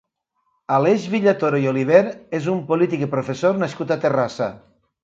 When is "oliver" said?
1.73-2.01